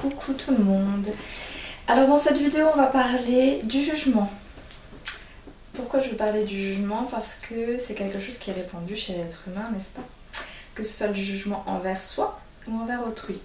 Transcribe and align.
Coucou 0.00 0.32
tout 0.32 0.52
le 0.52 0.62
monde 0.62 1.08
Alors 1.88 2.06
dans 2.06 2.18
cette 2.18 2.36
vidéo 2.36 2.68
on 2.72 2.76
va 2.76 2.86
parler 2.86 3.62
du 3.64 3.82
jugement. 3.82 4.30
Pourquoi 5.74 5.98
je 5.98 6.10
veux 6.10 6.16
parler 6.16 6.44
du 6.44 6.56
jugement? 6.56 7.02
Parce 7.10 7.34
que 7.34 7.78
c'est 7.78 7.94
quelque 7.94 8.20
chose 8.20 8.38
qui 8.38 8.50
est 8.50 8.52
répandu 8.52 8.94
chez 8.94 9.14
l'être 9.14 9.42
humain, 9.48 9.68
n'est-ce 9.72 9.94
pas? 9.96 10.06
Que 10.76 10.84
ce 10.84 10.92
soit 10.92 11.08
du 11.08 11.20
jugement 11.20 11.64
envers 11.66 12.00
soi 12.00 12.38
ou 12.68 12.78
envers 12.80 13.04
autrui. 13.04 13.40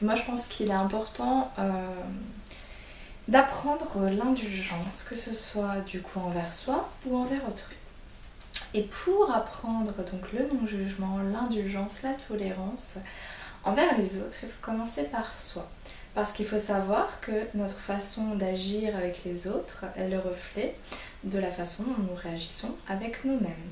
moi 0.00 0.14
je 0.16 0.22
pense 0.22 0.46
qu'il 0.46 0.70
est 0.70 0.72
important 0.72 1.52
euh, 1.58 1.70
d'apprendre 3.28 3.98
l'indulgence, 4.08 5.02
que 5.06 5.14
ce 5.14 5.34
soit 5.34 5.80
du 5.86 6.00
coup 6.00 6.20
envers 6.20 6.54
soi 6.54 6.88
ou 7.04 7.18
envers 7.18 7.46
autrui. 7.46 7.76
Et 8.72 8.84
pour 8.84 9.30
apprendre 9.30 9.92
donc 9.92 10.32
le 10.32 10.48
non-jugement, 10.54 11.18
l'indulgence, 11.18 12.00
la 12.02 12.14
tolérance, 12.14 12.96
envers 13.64 13.96
les 13.98 14.18
autres, 14.18 14.38
il 14.42 14.48
faut 14.48 14.60
commencer 14.62 15.04
par 15.04 15.36
soi. 15.36 15.68
Parce 16.14 16.32
qu'il 16.32 16.46
faut 16.46 16.58
savoir 16.58 17.20
que 17.20 17.32
notre 17.54 17.78
façon 17.78 18.34
d'agir 18.34 18.94
avec 18.96 19.24
les 19.24 19.46
autres 19.46 19.84
est 19.96 20.08
le 20.08 20.18
reflet 20.18 20.74
de 21.24 21.38
la 21.38 21.50
façon 21.50 21.84
dont 21.84 22.02
nous 22.10 22.14
réagissons 22.14 22.74
avec 22.88 23.24
nous-mêmes. 23.24 23.70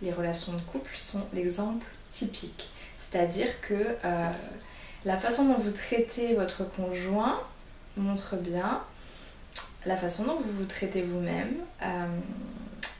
Les 0.00 0.12
relations 0.12 0.54
de 0.54 0.60
couple 0.60 0.96
sont 0.96 1.26
l'exemple 1.34 1.86
typique. 2.10 2.70
C'est-à-dire 2.98 3.60
que 3.60 3.74
euh, 3.74 4.30
la 5.04 5.16
façon 5.18 5.44
dont 5.44 5.58
vous 5.58 5.72
traitez 5.72 6.34
votre 6.34 6.64
conjoint 6.64 7.40
montre 7.96 8.36
bien 8.36 8.82
la 9.86 9.96
façon 9.96 10.24
dont 10.24 10.36
vous 10.36 10.52
vous 10.52 10.64
traitez 10.64 11.02
vous-même, 11.02 11.56
euh, 11.82 12.06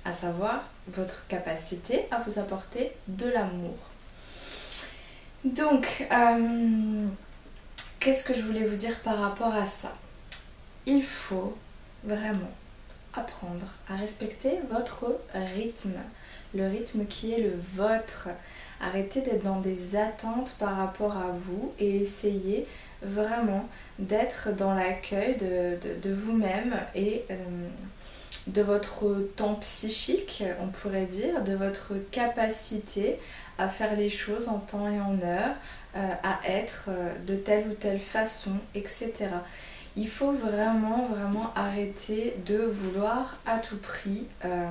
à 0.04 0.12
savoir 0.12 0.64
votre 0.88 1.26
capacité 1.28 2.06
à 2.10 2.18
vous 2.18 2.38
apporter 2.38 2.92
de 3.08 3.26
l'amour. 3.26 3.74
Donc, 5.44 6.06
euh, 6.12 7.06
qu'est-ce 8.04 8.24
que 8.24 8.34
je 8.34 8.42
voulais 8.42 8.64
vous 8.64 8.76
dire 8.76 9.00
par 9.00 9.18
rapport 9.18 9.54
à 9.54 9.64
ça? 9.64 9.90
Il 10.84 11.02
faut 11.02 11.56
vraiment 12.04 12.52
apprendre 13.14 13.66
à 13.88 13.96
respecter 13.96 14.58
votre 14.70 15.06
rythme, 15.34 15.96
le 16.54 16.68
rythme 16.68 17.06
qui 17.06 17.32
est 17.32 17.40
le 17.40 17.54
vôtre. 17.74 18.28
Arrêtez 18.82 19.22
d'être 19.22 19.42
dans 19.42 19.60
des 19.60 19.96
attentes 19.96 20.54
par 20.58 20.76
rapport 20.76 21.16
à 21.16 21.28
vous 21.32 21.72
et 21.78 22.02
essayez 22.02 22.66
vraiment 23.00 23.66
d'être 23.98 24.54
dans 24.54 24.74
l'accueil 24.74 25.38
de, 25.38 26.12
vous-même 26.12 26.74
et 26.94 27.24
euh, 27.30 27.36
de 28.46 28.62
votre 28.62 29.14
temps 29.36 29.54
psychique, 29.56 30.44
on 30.60 30.68
pourrait 30.68 31.06
dire, 31.06 31.42
de 31.42 31.54
votre 31.54 31.94
capacité 32.10 33.18
à 33.58 33.68
faire 33.68 33.96
les 33.96 34.10
choses 34.10 34.48
en 34.48 34.58
temps 34.58 34.88
et 34.88 35.00
en 35.00 35.18
heure, 35.22 35.54
euh, 35.96 36.10
à 36.22 36.40
être 36.48 36.86
euh, 36.88 37.14
de 37.26 37.36
telle 37.36 37.68
ou 37.68 37.74
telle 37.74 38.00
façon, 38.00 38.52
etc. 38.74 39.12
Il 39.96 40.08
faut 40.08 40.32
vraiment, 40.32 41.04
vraiment 41.04 41.52
arrêter 41.54 42.36
de 42.46 42.58
vouloir 42.58 43.38
à 43.46 43.58
tout 43.58 43.76
prix 43.76 44.26
euh, 44.44 44.66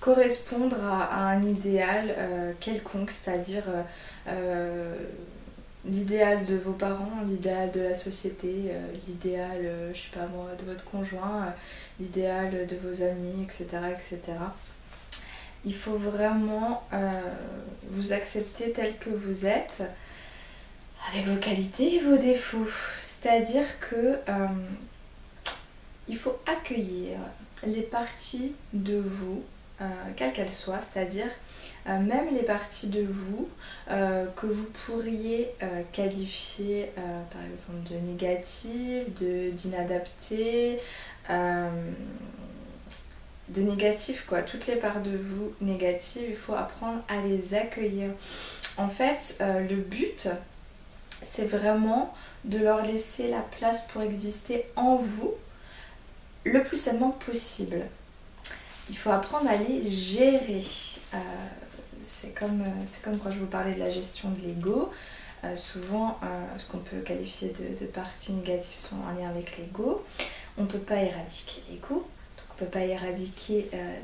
correspondre 0.00 0.76
à, 0.84 1.28
un 1.28 1.44
idéal 1.44 2.12
quelconque, 2.58 3.12
c'est-à-dire 3.12 3.62
l'idéal 5.84 6.44
de 6.46 6.56
vos 6.56 6.72
parents, 6.72 7.22
l'idéal 7.28 7.70
de 7.72 7.80
la 7.80 7.94
société, 7.94 8.72
l'idéal, 9.06 9.70
je 9.92 9.98
sais 9.98 10.08
pas 10.12 10.26
moi, 10.26 10.50
de 10.58 10.70
votre 10.70 10.84
conjoint, 10.84 11.54
l'idéal 12.00 12.66
de 12.66 12.76
vos 12.76 13.02
amis, 13.02 13.42
etc. 13.44 13.66
etc 13.96 14.34
il 15.64 15.74
faut 15.74 15.96
vraiment 15.96 16.82
euh, 16.92 17.20
vous 17.90 18.12
accepter 18.12 18.72
tel 18.72 18.96
que 18.98 19.10
vous 19.10 19.46
êtes, 19.46 19.82
avec 21.10 21.26
vos 21.26 21.36
qualités 21.36 21.96
et 21.96 22.00
vos 22.00 22.16
défauts. 22.16 22.68
C'est-à-dire 22.98 23.78
que 23.80 24.18
euh, 24.28 24.46
il 26.08 26.16
faut 26.16 26.38
accueillir 26.46 27.18
les 27.66 27.82
parties 27.82 28.52
de 28.72 28.98
vous, 28.98 29.42
euh, 29.80 29.84
quelles 30.16 30.32
qu'elles 30.32 30.52
soient, 30.52 30.80
c'est-à-dire 30.80 31.28
même 31.88 32.34
les 32.34 32.42
parties 32.42 32.88
de 32.88 33.02
vous 33.02 33.48
que 33.88 34.46
vous 34.46 34.66
pourriez 34.86 35.50
qualifier 35.92 36.90
par 36.96 37.42
exemple 37.50 37.90
de 37.90 37.96
négatives, 37.96 39.04
d'inadaptées, 39.54 40.78
de 43.48 43.62
négatif 43.62 44.24
quoi. 44.26 44.42
Toutes 44.42 44.66
les 44.66 44.76
parts 44.76 45.00
de 45.00 45.16
vous 45.16 45.52
négatives, 45.60 46.26
il 46.28 46.36
faut 46.36 46.54
apprendre 46.54 47.02
à 47.08 47.20
les 47.26 47.54
accueillir. 47.54 48.10
En 48.76 48.88
fait, 48.88 49.36
euh, 49.40 49.60
le 49.68 49.76
but, 49.76 50.28
c'est 51.22 51.46
vraiment 51.46 52.14
de 52.44 52.58
leur 52.58 52.82
laisser 52.84 53.28
la 53.28 53.40
place 53.40 53.86
pour 53.88 54.02
exister 54.02 54.66
en 54.76 54.96
vous 54.96 55.34
le 56.44 56.62
plus 56.62 56.76
sainement 56.76 57.10
possible. 57.10 57.82
Il 58.90 58.96
faut 58.96 59.10
apprendre 59.10 59.50
à 59.50 59.56
les 59.56 59.88
gérer. 59.90 60.64
Euh, 61.14 61.18
c'est 62.08 62.34
comme, 62.34 62.62
euh, 62.62 62.86
comme 63.04 63.18
quand 63.18 63.30
je 63.30 63.38
vous 63.38 63.46
parlais 63.46 63.74
de 63.74 63.80
la 63.80 63.90
gestion 63.90 64.30
de 64.30 64.40
l'ego. 64.40 64.90
souvent, 65.54 66.18
ce 66.56 66.66
qu'on 66.66 66.78
peut 66.78 66.98
qualifier 66.98 67.50
de, 67.50 67.78
de 67.78 67.86
parties 67.86 68.32
négatives 68.32 68.74
sont 68.74 68.96
en 68.96 69.20
lien 69.20 69.28
avec 69.28 69.56
l'ego. 69.56 70.04
On 70.56 70.62
ne 70.62 70.66
peut 70.66 70.78
pas 70.78 70.96
éradiquer 70.96 71.62
l'ego, 71.70 72.04
peut 72.58 72.66
pas 72.66 72.84
éradiquer 72.84 73.70
euh, 73.72 73.98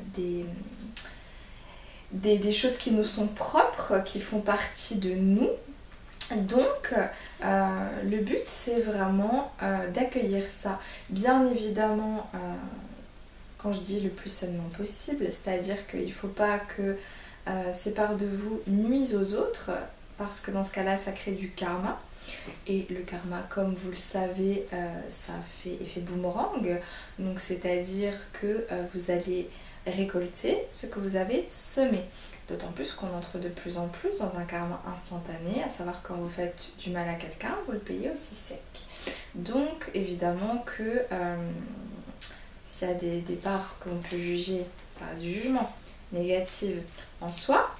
des, 2.11 2.37
des, 2.37 2.53
choses 2.53 2.77
qui 2.77 2.91
nous 2.91 3.03
sont 3.03 3.27
propres, 3.27 4.01
qui 4.03 4.19
font 4.19 4.39
partie 4.39 4.95
de 4.95 5.13
nous. 5.13 5.49
Donc, 6.35 6.93
euh, 7.43 7.89
le 8.03 8.17
but, 8.17 8.43
c'est 8.47 8.79
vraiment 8.79 9.51
euh, 9.61 9.87
d'accueillir 9.91 10.43
ça. 10.47 10.79
Bien 11.09 11.45
évidemment, 11.51 12.31
quand 13.59 13.73
je 13.73 13.81
dis 13.81 13.99
le 13.99 14.09
plus 14.09 14.29
sainement 14.29 14.69
possible, 14.77 15.25
c'est-à-dire 15.29 15.85
qu'il 15.87 16.07
ne 16.07 16.11
faut 16.11 16.27
pas 16.27 16.57
que 16.57 16.97
parts 17.95 18.15
de 18.15 18.25
vous 18.25 18.61
nuisent 18.67 19.15
aux 19.15 19.33
autres, 19.35 19.71
parce 20.17 20.39
que 20.39 20.51
dans 20.51 20.63
ce 20.63 20.71
cas-là, 20.71 20.97
ça 20.97 21.11
crée 21.11 21.31
du 21.31 21.49
karma. 21.51 21.99
Et 22.67 22.87
le 22.89 23.01
karma, 23.01 23.45
comme 23.49 23.73
vous 23.75 23.91
le 23.91 23.95
savez, 23.95 24.65
euh, 24.73 25.01
ça 25.09 25.33
fait 25.59 25.77
effet 25.81 26.01
boomerang. 26.01 26.79
Donc 27.19 27.39
c'est-à-dire 27.39 28.13
que 28.33 28.65
euh, 28.71 28.83
vous 28.93 29.11
allez 29.11 29.49
récolter 29.85 30.57
ce 30.71 30.87
que 30.87 30.99
vous 30.99 31.15
avez 31.15 31.45
semé. 31.49 32.01
D'autant 32.49 32.71
plus 32.71 32.93
qu'on 32.93 33.11
entre 33.13 33.39
de 33.39 33.49
plus 33.49 33.77
en 33.77 33.87
plus 33.87 34.19
dans 34.19 34.37
un 34.37 34.43
karma 34.43 34.81
instantané, 34.91 35.63
à 35.63 35.67
savoir 35.67 36.01
quand 36.03 36.15
vous 36.15 36.29
faites 36.29 36.71
du 36.79 36.91
mal 36.91 37.07
à 37.07 37.15
quelqu'un, 37.15 37.55
vous 37.65 37.71
le 37.71 37.79
payez 37.79 38.11
aussi 38.11 38.35
sec. 38.35 38.61
Donc 39.33 39.89
évidemment 39.93 40.63
que 40.65 41.05
euh, 41.11 41.35
s'il 42.65 42.87
y 42.87 42.91
a 42.91 42.93
des, 42.93 43.21
des 43.21 43.35
parts 43.35 43.77
qu'on 43.83 43.97
peut 43.97 44.17
juger, 44.17 44.63
ça 44.91 45.05
a 45.11 45.15
du 45.15 45.31
jugement 45.31 45.71
négatif 46.11 46.75
en 47.21 47.29
soi, 47.29 47.75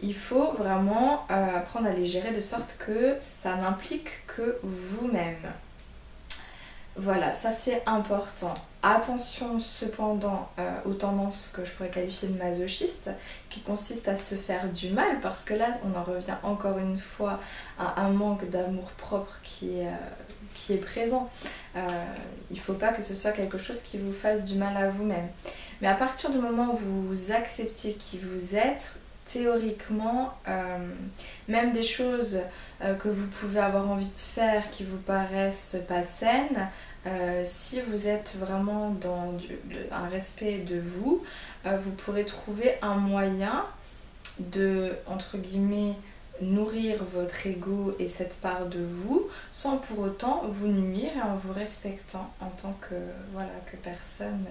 il 0.00 0.14
faut 0.14 0.52
vraiment 0.52 1.26
euh, 1.30 1.56
apprendre 1.56 1.88
à 1.88 1.92
les 1.92 2.06
gérer 2.06 2.32
de 2.32 2.40
sorte 2.40 2.76
que 2.78 3.16
ça 3.20 3.56
n'implique 3.56 4.26
que 4.26 4.58
vous-même. 4.62 5.52
Voilà, 6.96 7.32
ça 7.34 7.52
c'est 7.52 7.82
important. 7.86 8.54
Attention 8.82 9.60
cependant 9.60 10.50
euh, 10.58 10.70
aux 10.84 10.94
tendances 10.94 11.48
que 11.48 11.64
je 11.64 11.72
pourrais 11.72 11.90
qualifier 11.90 12.28
de 12.28 12.38
masochistes, 12.38 13.10
qui 13.50 13.60
consistent 13.60 14.08
à 14.08 14.16
se 14.16 14.34
faire 14.34 14.68
du 14.68 14.90
mal, 14.90 15.20
parce 15.20 15.42
que 15.42 15.54
là 15.54 15.66
on 15.84 15.98
en 15.98 16.02
revient 16.02 16.36
encore 16.42 16.78
une 16.78 16.98
fois 16.98 17.40
à 17.78 18.02
un 18.02 18.10
manque 18.10 18.48
d'amour 18.50 18.90
propre 18.92 19.38
qui 19.42 19.78
est, 19.78 19.86
euh, 19.86 19.90
qui 20.54 20.74
est 20.74 20.78
présent. 20.78 21.30
il 21.76 22.56
ne 22.56 22.60
faut 22.60 22.74
pas 22.74 22.92
que 22.92 23.02
ce 23.02 23.14
soit 23.14 23.32
quelque 23.32 23.58
chose 23.58 23.80
qui 23.82 23.98
vous 23.98 24.12
fasse 24.12 24.44
du 24.44 24.56
mal 24.56 24.76
à 24.76 24.88
vous-même. 24.88 25.28
Mais 25.80 25.88
à 25.88 25.94
partir 25.94 26.30
du 26.30 26.38
moment 26.38 26.72
où 26.72 26.76
vous 26.76 27.32
acceptez 27.32 27.92
qui 27.94 28.18
vous 28.18 28.56
êtes, 28.56 28.98
théoriquement, 29.28 30.32
euh, 30.48 30.78
même 31.48 31.72
des 31.72 31.82
choses 31.82 32.38
euh, 32.82 32.94
que 32.94 33.08
vous 33.08 33.26
pouvez 33.26 33.60
avoir 33.60 33.88
envie 33.88 34.06
de 34.06 34.16
faire 34.16 34.70
qui 34.70 34.84
vous 34.84 34.96
paraissent 34.96 35.76
pas 35.86 36.02
saines, 36.02 36.68
euh, 37.06 37.42
si 37.44 37.80
vous 37.82 38.08
êtes 38.08 38.36
vraiment 38.38 38.90
dans 38.90 39.34
un 39.92 40.08
respect 40.08 40.58
de 40.58 40.80
vous, 40.80 41.22
vous 41.64 41.90
pourrez 41.92 42.24
trouver 42.24 42.74
un 42.80 42.94
moyen 42.94 43.66
de, 44.38 44.92
entre 45.06 45.36
guillemets, 45.36 45.94
nourrir 46.40 47.04
votre 47.12 47.46
ego 47.46 47.94
et 47.98 48.08
cette 48.08 48.36
part 48.40 48.66
de 48.66 48.80
vous 48.80 49.28
sans 49.52 49.78
pour 49.78 49.98
autant 49.98 50.44
vous 50.46 50.68
nuire 50.68 51.10
et 51.16 51.22
en 51.22 51.36
vous 51.36 51.52
respectant 51.52 52.32
en 52.40 52.48
tant 52.50 52.78
que, 52.80 52.94
voilà, 53.32 53.50
que 53.70 53.76
personne 53.76 54.46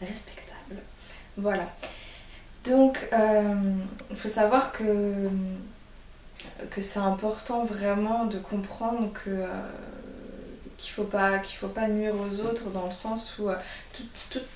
respectable. 0.00 0.49
Voilà. 1.36 1.66
Donc, 2.64 3.08
euh, 3.12 3.54
il 4.10 4.16
faut 4.16 4.28
savoir 4.28 4.72
que, 4.72 5.28
c'est 6.78 6.98
important 6.98 7.64
vraiment 7.64 8.24
de 8.24 8.38
comprendre 8.38 9.12
que 9.12 9.30
euh, 9.30 9.46
qu'il 10.78 10.90
ne 10.90 10.94
faut, 10.94 11.04
pas, 11.04 11.42
faut 11.42 11.68
pas 11.68 11.88
nuire 11.88 12.14
aux 12.14 12.40
autres 12.40 12.70
dans 12.70 12.86
le 12.86 12.92
sens 12.92 13.38
où 13.38 13.48
euh, 13.48 13.56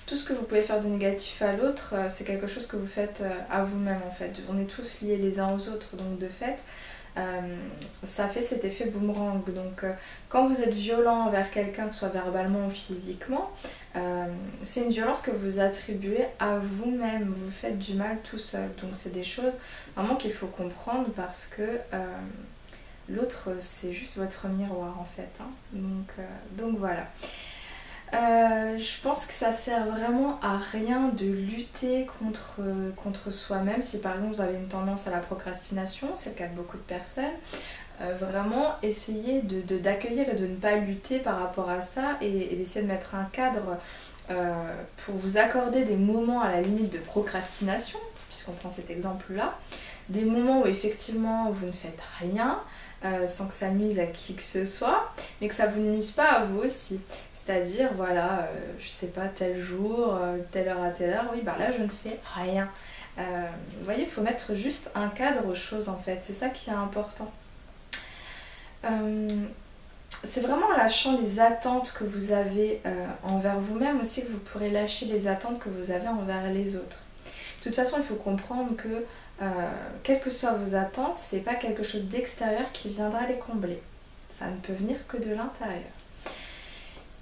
tout, 0.07 0.17
ce 0.17 0.25
que 0.25 0.33
vous 0.33 0.43
pouvez 0.43 0.63
faire 0.63 0.81
de 0.81 0.89
négatif 0.89 1.43
à 1.43 1.53
l'autre, 1.53 1.95
c'est 2.09 2.25
quelque 2.25 2.47
chose 2.47 2.67
que 2.67 2.77
vous 2.77 2.87
faites 2.87 3.23
à 3.51 3.63
vous-même 3.63 4.01
en 4.07 4.11
fait. 4.11 4.33
On 4.51 4.59
est 4.59 4.65
tous 4.65 5.03
liés 5.03 5.17
les 5.17 5.39
uns 5.39 5.49
aux 5.49 5.69
autres, 5.69 5.97
donc 5.97 6.19
de 6.19 6.29
fait, 6.29 6.65
ça 8.03 8.29
fait 8.29 8.41
cet 8.41 8.65
effet 8.65 8.87
boomerang. 8.87 9.45
Donc 9.53 9.85
quand 10.31 10.47
vous 10.47 10.63
êtes 10.63 10.75
violent 10.75 11.27
envers 11.27 11.51
quelqu'un, 11.51 11.89
que 11.89 11.93
ce 11.93 12.01
soit 12.01 12.09
verbalement 12.09 12.67
ou 12.67 12.71
physiquement, 12.71 13.51
c'est 14.63 14.83
une 14.83 14.91
violence 14.91 15.23
que 15.23 15.31
vous 15.31 15.61
attribuez 15.61 16.25
à 16.41 16.59
vous-même. 16.59 17.33
Vous 17.37 17.51
faites 17.51 17.79
du 17.79 17.95
mal 17.95 18.19
tout 18.25 18.39
seul. 18.39 18.69
Donc 18.83 18.93
c'est 18.95 19.13
des 19.13 19.25
choses 19.25 19.53
vraiment 19.97 20.17
qu'il 20.17 20.33
faut 20.33 20.47
comprendre 20.47 21.09
parce 21.15 21.47
que 21.47 21.79
l'autre 23.09 23.51
c'est 23.61 23.93
juste 23.93 24.17
votre 24.17 24.49
miroir 24.49 24.99
en 25.01 25.05
fait. 25.05 25.31
Hein. 25.41 25.51
Donc, 25.73 26.09
donc 26.59 26.79
voilà. 26.79 27.07
Euh, 28.15 28.79
je 28.79 29.01
pense 29.03 29.27
que 29.27 29.33
ça 29.33 29.53
sert 29.53 29.87
vraiment 29.87 30.39
à 30.41 30.59
rien 30.59 31.09
de 31.09 31.27
lutter 31.27 32.07
contre, 32.19 32.61
contre 32.97 33.31
soi-même. 33.31 33.83
Si 33.83 34.01
par 34.01 34.15
exemple 34.15 34.35
vous 34.35 34.41
avez 34.41 34.57
une 34.57 34.69
tendance 34.69 35.09
à 35.09 35.11
la 35.11 35.19
procrastination, 35.19 36.09
c'est 36.15 36.31
le 36.31 36.37
cas 36.37 36.47
de 36.47 36.55
beaucoup 36.55 36.77
de 36.77 36.83
personnes, 36.83 37.25
euh, 38.01 38.15
vraiment 38.21 38.75
essayer 38.83 39.43
d'accueillir 39.43 40.27
de, 40.27 40.33
et 40.33 40.35
de 40.35 40.47
ne 40.47 40.57
pas 40.57 40.77
lutter 40.77 41.19
par 41.19 41.39
rapport 41.39 41.71
à 41.71 41.81
ça 41.81 42.17
et, 42.21 42.57
d'essayer 42.57 42.85
de 42.85 42.91
mettre 42.91 43.15
un 43.15 43.25
cadre 43.25 43.79
euh, 44.31 44.53
pour 45.05 45.15
vous 45.17 45.37
accorder 45.37 45.85
des 45.85 45.97
moments 45.97 46.41
à 46.41 46.51
la 46.51 46.61
limite 46.61 46.93
de 46.93 46.99
procrastination, 46.99 47.99
puisqu'on 48.29 48.53
prend 48.53 48.71
cet 48.71 48.91
exemple-là, 48.91 49.57
des 50.09 50.25
moments 50.25 50.63
où 50.63 50.67
effectivement 50.67 51.51
vous 51.51 51.67
ne 51.67 51.73
faites 51.73 52.01
rien, 52.21 52.61
sans 53.27 53.49
que 53.49 53.53
ça 53.53 53.69
nuise 53.69 54.01
à 54.01 54.07
qui 54.07 54.35
que 54.35 54.41
ce 54.41 54.65
soit, 54.65 55.13
mais 55.41 55.49
que 55.49 55.55
ça 55.55 55.67
vous 55.67 55.83
nuise 55.83 56.13
pas 56.13 56.25
à 56.25 56.45
vous 56.47 56.61
aussi. 56.61 57.01
C'est-à-dire, 57.45 57.91
voilà, 57.95 58.41
euh, 58.41 58.73
je 58.79 58.89
sais 58.89 59.09
pas, 59.09 59.27
tel 59.27 59.61
jour, 59.61 60.15
euh, 60.15 60.39
telle 60.51 60.69
heure 60.69 60.83
à 60.83 60.91
telle 60.91 61.13
heure, 61.13 61.27
oui, 61.35 61.43
bah 61.43 61.57
là 61.59 61.71
je 61.71 61.83
ne 61.83 61.89
fais 61.89 62.19
rien. 62.35 62.71
Euh, 63.19 63.23
vous 63.79 63.85
voyez, 63.85 64.05
il 64.05 64.09
faut 64.09 64.23
mettre 64.23 64.55
juste 64.55 64.91
un 64.95 65.09
cadre 65.09 65.47
aux 65.47 65.55
choses 65.55 65.89
en 65.91 65.99
fait, 65.99 66.21
c'est 66.23 66.33
ça 66.33 66.49
qui 66.49 66.71
est 66.71 66.75
important. 66.75 67.31
C'est 70.23 70.41
vraiment 70.41 70.67
en 70.67 70.77
lâchant 70.77 71.19
les 71.21 71.41
attentes 71.41 71.93
que 71.93 72.05
vous 72.05 72.33
avez 72.33 72.81
envers 73.23 73.59
vous-même 73.59 74.01
aussi 74.01 74.25
que 74.25 74.31
vous 74.31 74.39
pourrez 74.39 74.71
lâcher 74.71 75.07
les 75.07 75.29
attentes 75.29 75.59
que 75.59 75.69
vous 75.69 75.91
avez 75.91 76.09
envers 76.09 76.51
les 76.53 76.77
autres. 76.77 76.99
De 77.61 77.65
toute 77.65 77.75
façon, 77.75 77.97
il 77.99 78.05
faut 78.05 78.15
comprendre 78.15 78.77
que 78.77 79.05
quelles 80.03 80.21
que 80.21 80.31
soient 80.31 80.55
vos 80.55 80.75
attentes, 80.75 81.19
c'est 81.19 81.41
pas 81.41 81.55
quelque 81.55 81.83
chose 81.83 82.05
d'extérieur 82.05 82.73
qui 82.73 82.89
viendra 82.89 83.27
les 83.27 83.39
combler. 83.39 83.81
Ça 84.39 84.47
ne 84.47 84.57
peut 84.57 84.73
venir 84.73 84.97
que 85.07 85.17
de 85.17 85.35
l'intérieur. 85.35 85.83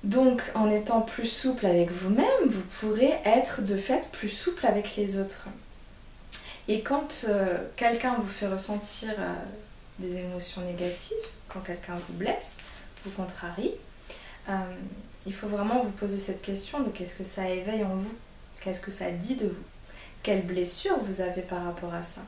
Donc 0.05 0.43
en 0.55 0.71
étant 0.71 1.03
plus 1.03 1.27
souple 1.27 1.67
avec 1.67 1.91
vous-même, 1.93 2.27
vous 2.47 2.63
pourrez 2.81 3.21
être 3.25 3.63
de 3.63 3.77
fait 3.77 4.03
plus 4.11 4.29
souple 4.29 4.67
avec 4.67 4.97
les 4.97 5.19
autres. 5.19 5.47
Et 6.69 6.83
quand 6.83 7.25
euh, 7.29 7.59
quelqu'un 7.77 8.15
vous 8.15 8.27
fait 8.27 8.49
ressentir 8.49 9.11
euh, 9.19 9.33
des 9.99 10.17
émotions 10.19 10.63
négatives, 10.63 11.17
quand 11.53 11.61
quelqu'un 11.61 11.95
vous 11.95 12.15
blesse, 12.15 12.57
vous 13.05 13.11
contrarie, 13.11 13.73
euh, 14.49 14.53
il 15.27 15.35
faut 15.35 15.47
vraiment 15.47 15.81
vous 15.81 15.93
poser 15.93 16.19
cette 16.19 16.43
question 16.43 16.81
de 16.81 16.91
qu'est-ce 16.91 17.17
que 17.17 17.25
ça 17.25 17.49
éveille 17.49 17.85
en 17.85 17.95
vous? 17.95 18.15
Qu'est-ce 18.61 18.81
que 18.81 18.91
ça 18.91 19.11
dit 19.11 19.37
de 19.37 19.47
vous? 19.47 19.65
Quelle 20.23 20.43
blessure 20.43 20.99
vous 21.01 21.21
avez 21.21 21.43
par 21.43 21.65
rapport 21.65 21.95
à 21.95 22.03
ça? 22.03 22.23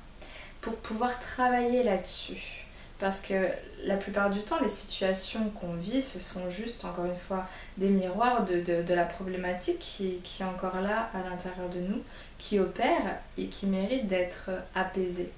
Pour 0.61 0.75
pouvoir 0.77 1.19
travailler 1.21 1.83
là-dessus. 1.83 2.65
Parce 3.01 3.21
que 3.21 3.49
la 3.85 3.97
plupart 3.97 4.31
du 4.31 4.41
temps, 4.41 4.61
les 4.63 4.69
situations 4.69 5.51
qu'on 5.51 5.75
vit, 5.75 6.01
ce 6.01 6.21
sont 6.21 6.49
juste, 6.51 6.85
encore 6.85 7.07
une 7.07 7.17
fois, 7.17 7.47
des 7.77 7.89
miroirs 7.89 8.45
de, 8.45 8.95
la 8.95 9.05
problématique 9.05 9.81
qui, 9.81 10.21
est 10.41 10.45
encore 10.45 10.81
là 10.81 11.11
à 11.13 11.29
l'intérieur 11.29 11.69
de 11.71 11.81
nous, 11.81 12.03
qui 12.39 12.61
opère 12.61 13.19
et 13.37 13.47
qui 13.47 13.67
mérite 13.67 14.07
d'être 14.07 14.51
apaisée. 14.75 15.31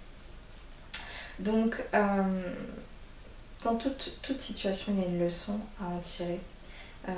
Donc, 1.38 1.83
euh, 1.94 2.23
dans 3.66 3.74
toute, 3.74 4.40
situation, 4.40 4.92
il 4.96 5.02
y 5.02 5.04
a 5.04 5.08
une 5.08 5.24
leçon 5.24 5.58
à 5.80 5.88
en 5.88 5.98
tirer. 5.98 6.38
Euh, 7.08 7.12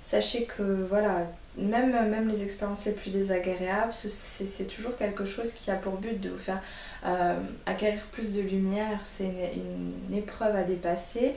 sachez 0.00 0.44
que, 0.44 0.62
voilà, 0.62 1.26
même, 1.56 1.92
même 2.10 2.28
les 2.28 2.42
expériences 2.42 2.84
les 2.84 2.92
plus 2.92 3.10
désagréables, 3.10 3.94
c'est 3.94 4.66
toujours 4.66 4.96
quelque 4.96 5.24
chose 5.24 5.54
qui 5.54 5.70
a 5.70 5.76
pour 5.76 5.94
but 5.94 6.20
de 6.20 6.28
vous 6.28 6.38
faire 6.38 6.60
euh, 7.06 7.38
acquérir 7.64 8.02
plus 8.12 8.32
de 8.32 8.42
lumière. 8.42 9.00
C'est 9.04 9.24
une, 9.24 10.14
épreuve 10.14 10.54
à 10.54 10.62
dépasser, 10.62 11.36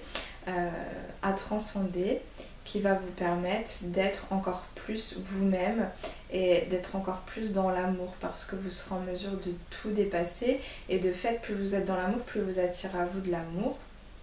euh, 0.49 0.69
à 1.21 1.31
transcender, 1.31 2.21
qui 2.65 2.81
va 2.81 2.95
vous 2.95 3.11
permettre 3.11 3.71
d'être 3.85 4.31
encore 4.31 4.65
plus 4.75 5.17
vous-même 5.17 5.89
et 6.31 6.67
d'être 6.69 6.95
encore 6.95 7.21
plus 7.25 7.53
dans 7.53 7.71
l'amour 7.71 8.13
parce 8.19 8.45
que 8.45 8.55
vous 8.55 8.69
serez 8.69 8.95
en 8.95 8.99
mesure 8.99 9.31
de 9.31 9.53
tout 9.69 9.91
dépasser. 9.91 10.59
Et 10.89 10.99
de 10.99 11.11
fait, 11.11 11.41
plus 11.41 11.55
vous 11.55 11.73
êtes 11.73 11.85
dans 11.85 11.95
l'amour, 11.95 12.19
plus 12.21 12.41
vous 12.41 12.59
attirez 12.59 12.99
à 12.99 13.05
vous 13.05 13.21
de 13.21 13.31
l'amour, 13.31 13.79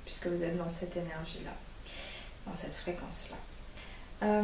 puisque 0.06 0.28
vous 0.28 0.42
êtes 0.42 0.56
dans 0.56 0.70
cette 0.70 0.96
énergie-là, 0.96 1.50
dans 2.46 2.54
cette 2.54 2.74
fréquence-là. 2.74 3.36
Euh, 4.22 4.42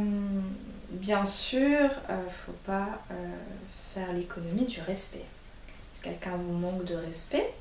bien 0.91 1.25
sûr, 1.25 1.89
il 2.09 2.15
ne 2.15 2.31
faut 2.31 2.59
pas 2.67 3.01
euh, 3.11 3.15
faire 3.95 4.13
l'économie 4.13 4.67
du 4.67 4.81
respect. 4.83 5.25
Si 5.95 6.03
quelqu'un 6.03 6.37
vous 6.37 6.53
manque 6.53 6.85
de 6.85 6.97
respect, 6.97 7.55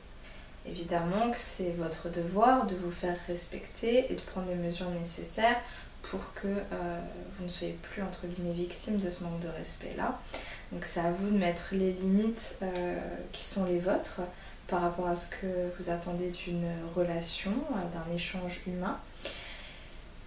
évidemment 0.67 1.31
que 1.31 1.39
c'est 1.39 1.71
votre 1.77 2.09
devoir 2.09 2.65
de 2.65 2.75
vous 2.75 2.91
faire 2.91 3.15
respecter 3.27 4.11
et 4.11 4.15
de 4.15 4.21
prendre 4.21 4.49
les 4.49 4.55
mesures 4.55 4.89
nécessaires 4.89 5.61
pour 6.01 6.33
que 6.33 6.47
euh, 6.47 6.99
vous 7.37 7.45
ne 7.45 7.49
soyez 7.49 7.77
plus 7.83 8.01
entre 8.01 8.25
guillemets 8.25 8.53
victime 8.53 8.97
de 8.97 9.09
ce 9.09 9.23
manque 9.23 9.39
de 9.39 9.47
respect 9.49 9.93
là. 9.95 10.19
Donc 10.71 10.85
c'est 10.85 11.01
à 11.01 11.11
vous 11.11 11.29
de 11.29 11.37
mettre 11.37 11.69
les 11.73 11.91
limites 11.91 12.57
qui 13.33 13.43
sont 13.43 13.65
les 13.65 13.77
vôtres 13.77 14.21
par 14.71 14.81
rapport 14.81 15.07
à 15.07 15.15
ce 15.15 15.27
que 15.27 15.69
vous 15.77 15.89
attendez 15.89 16.29
d'une 16.29 16.65
relation, 16.95 17.51
d'un 17.93 18.15
échange 18.15 18.61
humain. 18.65 18.97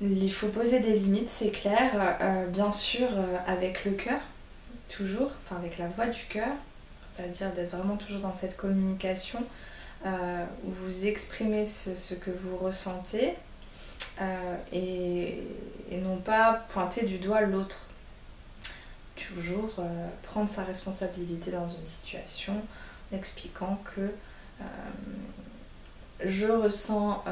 Il 0.03 0.31
faut 0.31 0.49
poser 0.49 0.81
des 0.81 0.99
limites, 0.99 1.31
c'est 1.31 1.51
clair, 1.51 2.19
euh, 2.21 2.47
bien 2.49 2.71
sûr 2.71 3.09
euh, 3.11 3.39
avec 3.47 3.87
le 3.87 3.93
cœur, 3.93 4.21
toujours, 4.91 5.31
enfin 5.43 5.57
avec 5.57 5.79
la 5.79 5.89
voix 5.89 6.09
du 6.09 6.25
cœur, 6.25 6.51
c'est-à-dire 7.07 7.53
d'être 7.53 7.71
vraiment 7.75 7.97
toujours 7.97 8.21
dans 8.21 8.35
cette 8.35 8.59
communication 8.59 9.43
euh, 10.05 10.45
où 10.67 10.71
vous 10.71 11.07
exprimez 11.07 11.65
ce, 11.65 12.15
que 12.15 12.31
vous 12.31 12.59
ressentez 12.59 13.35
et, 14.73 15.39
non 15.91 16.17
pas 16.17 16.65
pointer 16.69 17.07
du 17.07 17.17
doigt 17.17 17.41
l'autre. 17.41 17.87
Toujours 19.17 19.77
prendre 20.23 20.51
sa 20.51 20.65
responsabilité 20.65 21.51
dans 21.51 21.69
une 21.69 21.85
situation 21.85 22.61
en 23.11 23.17
expliquant 23.17 23.81
que 23.95 24.11
je 26.25 26.47
ressens, 26.47 27.25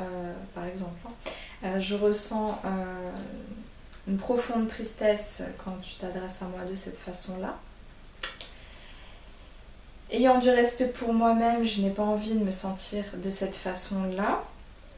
par 0.54 0.64
exemple, 0.66 0.98
hein, 1.06 1.30
euh, 1.64 1.78
je 1.78 1.94
ressens 1.94 2.60
euh, 2.64 3.10
une 4.08 4.18
profonde 4.18 4.68
tristesse 4.68 5.42
quand 5.64 5.76
tu 5.80 5.94
t'adresses 5.94 6.42
à 6.42 6.46
moi 6.46 6.64
de 6.68 6.74
cette 6.74 6.98
façon-là. 6.98 7.56
Ayant 10.10 10.38
du 10.38 10.50
respect 10.50 10.88
pour 10.88 11.14
moi-même, 11.14 11.64
je 11.64 11.80
n'ai 11.82 11.90
pas 11.90 12.02
envie 12.02 12.34
de 12.34 12.44
me 12.44 12.50
sentir 12.50 13.04
de 13.14 13.30
cette 13.30 13.54
façon-là. 13.54 14.42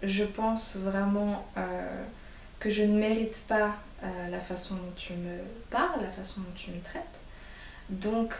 Je 0.02 0.24
pense 0.24 0.76
vraiment 0.76 1.46
euh, 1.56 2.02
que 2.60 2.70
je 2.70 2.82
ne 2.82 2.98
mérite 2.98 3.42
pas 3.46 3.76
la 4.30 4.38
façon 4.38 4.74
dont 4.74 4.92
tu 4.96 5.14
me 5.14 5.38
parles, 5.70 6.02
la 6.02 6.10
façon 6.10 6.42
dont 6.42 6.52
tu 6.54 6.72
me 6.72 6.80
traites. 6.82 7.02
Donc, 7.88 8.34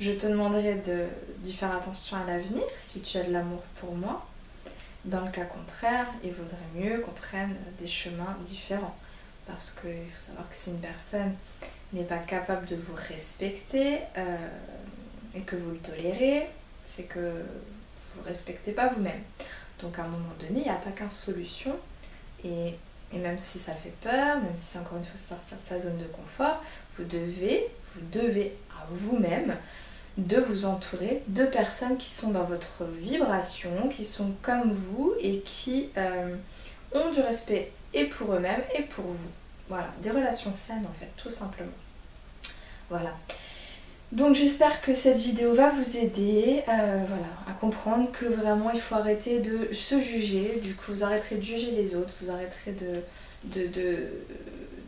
je 0.00 0.10
te 0.12 0.26
demanderai 0.26 0.82
d'y 1.38 1.52
faire 1.52 1.74
attention 1.74 2.16
à 2.16 2.24
l'avenir 2.24 2.64
si 2.76 3.02
tu 3.02 3.18
as 3.18 3.24
de 3.24 3.32
l'amour 3.32 3.62
pour 3.80 3.94
moi. 3.94 4.26
Dans 5.04 5.24
le 5.24 5.30
cas 5.30 5.44
contraire, 5.44 6.06
il 6.22 6.32
vaudrait 6.32 6.56
mieux 6.74 6.98
qu'on 7.00 7.12
prenne 7.12 7.56
des 7.80 7.88
chemins 7.88 8.36
différents. 8.44 8.96
Parce 9.46 9.70
qu'il 9.70 10.10
faut 10.14 10.20
savoir 10.20 10.48
que 10.48 10.54
si 10.54 10.70
une 10.70 10.80
personne 10.80 11.34
n'est 11.92 12.04
pas 12.04 12.18
capable 12.18 12.66
de 12.66 12.76
vous 12.76 12.94
respecter 13.08 13.98
euh, 14.16 14.48
et 15.34 15.40
que 15.40 15.56
vous 15.56 15.72
le 15.72 15.78
tolérez, 15.78 16.48
c'est 16.84 17.04
que 17.04 17.44
vous 18.14 18.22
ne 18.22 18.26
respectez 18.26 18.72
pas 18.72 18.88
vous-même. 18.88 19.20
Donc 19.80 19.98
à 19.98 20.04
un 20.04 20.08
moment 20.08 20.34
donné, 20.38 20.60
il 20.60 20.62
n'y 20.62 20.68
a 20.68 20.74
pas 20.74 20.92
qu'une 20.92 21.10
solution. 21.10 21.76
Et, 22.44 22.74
et, 23.12 23.18
même 23.18 23.38
si 23.38 23.58
ça 23.58 23.72
fait 23.72 23.94
peur, 24.00 24.36
même 24.38 24.56
si 24.56 24.78
encore 24.78 24.98
une 24.98 25.04
fois 25.04 25.18
sortir 25.18 25.56
de 25.58 25.66
sa 25.66 25.78
zone 25.78 25.98
de 25.98 26.06
confort, 26.06 26.62
vous 26.96 27.04
devez, 27.04 27.68
vous 27.94 28.20
devez 28.20 28.56
à 28.70 28.86
vous-même 28.90 29.56
de 30.18 30.38
vous 30.38 30.66
entourer 30.66 31.22
de 31.28 31.44
personnes 31.44 31.96
qui 31.96 32.10
sont 32.10 32.30
dans 32.30 32.44
votre 32.44 32.84
vibration, 32.98 33.88
qui 33.88 34.04
sont 34.04 34.32
comme 34.42 34.72
vous 34.72 35.14
et 35.20 35.40
qui 35.40 35.88
euh, 35.96 36.34
ont 36.94 37.10
du 37.10 37.20
respect 37.20 37.72
et 37.94 38.06
pour 38.06 38.34
eux-mêmes 38.34 38.62
et 38.76 38.82
pour 38.82 39.04
vous. 39.04 39.30
Voilà, 39.68 39.88
des 40.02 40.10
relations 40.10 40.52
saines 40.52 40.86
en 40.88 40.92
fait, 40.98 41.10
tout 41.16 41.30
simplement. 41.30 41.70
Voilà. 42.90 43.12
Donc 44.12 44.34
j'espère 44.34 44.82
que 44.82 44.92
cette 44.92 45.16
vidéo 45.16 45.54
va 45.54 45.70
vous 45.70 45.96
aider 45.96 46.62
euh, 46.68 47.04
voilà, 47.08 47.26
à 47.48 47.52
comprendre 47.58 48.12
que 48.12 48.26
vraiment 48.26 48.70
il 48.70 48.80
faut 48.80 48.94
arrêter 48.94 49.38
de 49.38 49.72
se 49.72 49.98
juger. 49.98 50.60
Du 50.62 50.74
coup 50.74 50.92
vous 50.92 51.02
arrêterez 51.04 51.36
de 51.36 51.42
juger 51.42 51.70
les 51.70 51.96
autres, 51.96 52.12
vous 52.20 52.30
arrêterez 52.30 52.72
de, 52.72 53.62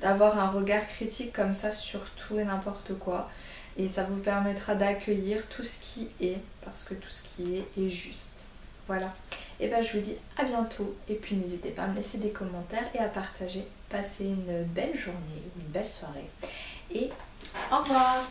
d'avoir 0.04 0.38
un 0.38 0.50
regard 0.50 0.86
critique 0.86 1.32
comme 1.32 1.54
ça 1.54 1.72
sur 1.72 2.08
tout 2.10 2.38
et 2.38 2.44
n'importe 2.44 2.96
quoi 2.98 3.28
et 3.76 3.88
ça 3.88 4.04
vous 4.04 4.16
permettra 4.16 4.74
d'accueillir 4.74 5.46
tout 5.48 5.64
ce 5.64 5.78
qui 5.80 6.08
est 6.20 6.38
parce 6.64 6.84
que 6.84 6.94
tout 6.94 7.10
ce 7.10 7.22
qui 7.22 7.56
est 7.56 7.66
est 7.80 7.90
juste. 7.90 8.30
Voilà. 8.86 9.12
Et 9.58 9.68
ben 9.68 9.82
je 9.82 9.92
vous 9.94 10.00
dis 10.00 10.16
à 10.36 10.44
bientôt. 10.44 10.94
Et 11.08 11.14
puis 11.14 11.36
n'hésitez 11.36 11.70
pas 11.70 11.84
à 11.84 11.86
me 11.88 11.96
laisser 11.96 12.18
des 12.18 12.30
commentaires 12.30 12.88
et 12.94 12.98
à 12.98 13.08
partager. 13.08 13.66
Passez 13.88 14.26
une 14.26 14.64
belle 14.64 14.96
journée, 14.96 15.42
une 15.56 15.72
belle 15.72 15.88
soirée. 15.88 16.28
Et 16.92 17.10
au 17.72 17.78
revoir 17.78 18.24